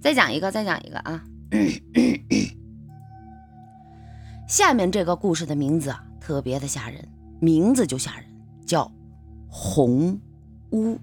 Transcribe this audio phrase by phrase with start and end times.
[0.00, 1.24] 再讲一个，再讲一个啊！
[4.46, 7.06] 下面这个故事的名字啊，特别的吓人，
[7.40, 8.24] 名字就吓人，
[8.64, 8.90] 叫
[9.48, 10.20] 红
[10.70, 10.98] 屋。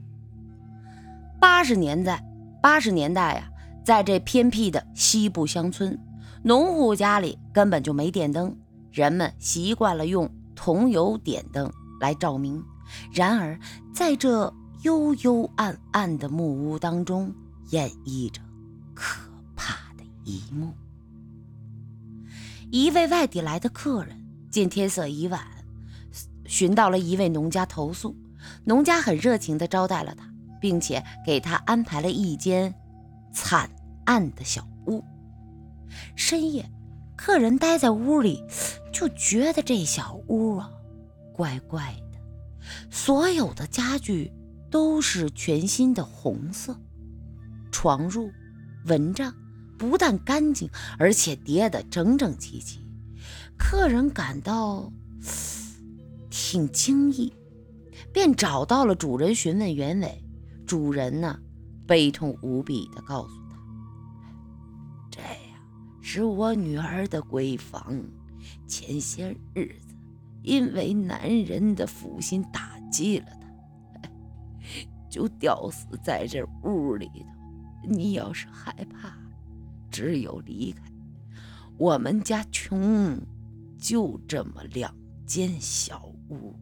[1.40, 2.24] 八十年代，
[2.62, 3.50] 八十年代呀，
[3.84, 6.00] 在这偏僻的西部乡村，
[6.42, 8.56] 农户家里根本就没电灯，
[8.92, 11.70] 人们习惯了用桐油点灯
[12.00, 12.64] 来照明。
[13.12, 13.60] 然而，
[13.94, 14.54] 在这
[14.84, 17.34] 幽幽暗暗的木屋当中，
[17.72, 18.40] 演绎着
[20.24, 20.74] 一幕。
[22.72, 25.42] 一位外地来的客人见天色已晚，
[26.46, 28.16] 寻到了一位农家投宿。
[28.66, 30.28] 农家很热情地招待了他，
[30.60, 32.74] 并且给他安排了一间
[33.32, 33.70] 惨
[34.06, 35.04] 暗的小屋。
[36.16, 36.70] 深夜，
[37.16, 38.44] 客人待在屋里，
[38.92, 40.70] 就觉得这小屋啊，
[41.32, 42.20] 怪怪的。
[42.90, 44.32] 所有的家具
[44.72, 46.76] 都是全新的红色，
[47.72, 48.32] 床褥、
[48.86, 49.34] 蚊帐
[49.78, 52.80] 不但干净，而且叠得整整齐齐。
[53.58, 54.92] 客人感到
[56.30, 57.34] 挺惊异，
[58.12, 60.24] 便找到了主人询问原委。
[60.66, 61.40] 主人呢，
[61.86, 63.58] 悲痛无比地告诉他
[65.12, 65.60] ：“这呀，
[66.02, 68.02] 是我女儿的闺房，
[68.68, 69.96] 前些日子……”
[70.44, 73.28] 因为男人的负心打击了
[74.02, 74.10] 他，
[75.10, 77.90] 就吊死在这屋里头。
[77.90, 79.16] 你要是害怕，
[79.94, 80.82] 只有离开。
[81.78, 83.16] 我们家穷，
[83.80, 84.92] 就这么两
[85.24, 86.56] 间小屋。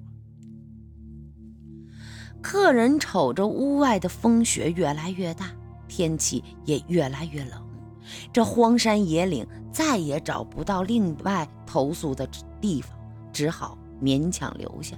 [2.41, 5.51] 客人瞅着屋外的风雪越来越大，
[5.87, 7.61] 天气也越来越冷，
[8.33, 12.27] 这荒山野岭再也找不到另外投宿的
[12.59, 12.91] 地方。
[13.31, 14.97] 只好勉强留下。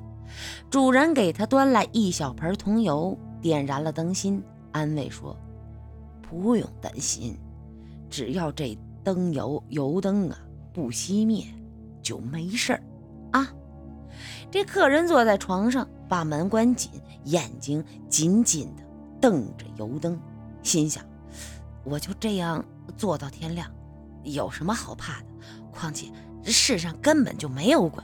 [0.71, 5.37] 主人给他端来一小盆桐油，点燃了灯芯，安慰说
[6.27, 7.37] ：“不用担心，
[8.13, 10.37] 只要这灯油油灯啊
[10.71, 11.43] 不熄灭，
[12.03, 12.83] 就没事儿
[13.31, 13.51] 啊。”
[14.51, 16.91] 这客人坐在床上，把门关紧，
[17.23, 18.83] 眼睛紧紧的
[19.19, 20.19] 瞪着油灯，
[20.61, 21.03] 心想
[21.83, 22.63] ：“我就这样
[22.95, 23.67] 坐到天亮，
[24.23, 25.27] 有什么好怕的？
[25.71, 26.05] 况且
[26.43, 28.03] 这世上根本就没有鬼。”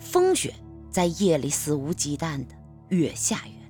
[0.00, 0.54] 风雪
[0.90, 2.54] 在夜里肆无忌惮的
[2.88, 3.63] 越下越，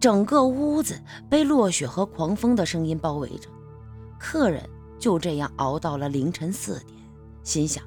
[0.00, 3.48] 整个屋子被落雪和狂风的声音包围着。
[4.18, 4.68] 客人
[4.98, 6.98] 就这样熬到了凌晨四点，
[7.44, 7.84] 心想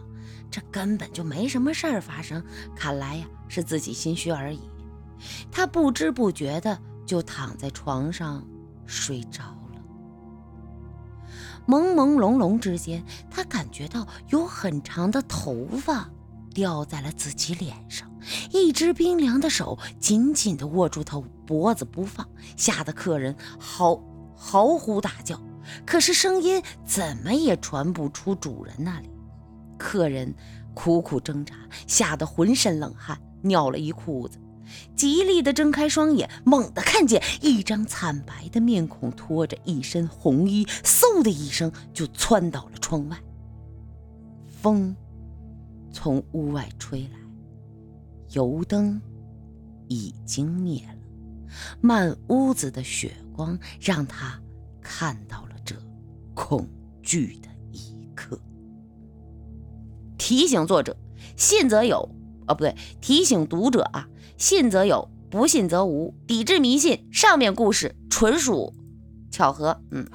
[0.49, 2.43] 这根本就没什么事儿发生，
[2.75, 4.61] 看来呀是自己心虚而已。
[5.51, 8.45] 他不知不觉的就躺在床上
[8.85, 9.81] 睡着了。
[11.67, 16.07] 朦朦胧胧之间，他感觉到有很长的头发。
[16.53, 18.07] 掉在了自己脸上，
[18.53, 22.25] 一只冰凉的手紧紧地握住他脖子不放，
[22.55, 23.99] 吓得客人嚎
[24.35, 25.41] 嚎呼大叫，
[25.85, 29.09] 可是声音怎么也传不出主人那里。
[29.77, 30.33] 客人
[30.75, 31.55] 苦苦挣扎，
[31.87, 34.37] 吓得浑身冷汗，尿了一裤子，
[34.95, 43.17] 极力地睁开双眼，猛地看见一张惨白的面孔，拖着一身红衣，嗖的一声就窜到了窗外。
[44.61, 44.95] 风。
[45.91, 47.19] 从屋外吹来，
[48.33, 49.01] 油灯
[49.87, 51.47] 已经灭了，
[51.81, 54.39] 满屋子的雪光让他
[54.81, 55.75] 看到了这
[56.33, 56.67] 恐
[57.01, 58.39] 惧的一刻。
[60.17, 60.95] 提醒作者：
[61.35, 62.09] 信则有，
[62.47, 64.07] 哦，不对，提醒读者啊，
[64.37, 67.07] 信则有，不信则无，抵制迷信。
[67.11, 68.73] 上面故事纯属
[69.29, 70.07] 巧合，嗯。